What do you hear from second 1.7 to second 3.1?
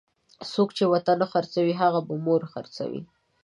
هغه به مور خرڅوي.